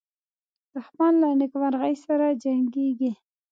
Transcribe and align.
دښمن 0.73 1.13
له 1.21 1.27
نېکمرغۍ 1.39 1.95
سره 2.05 2.25
جنګیږي 2.43 3.11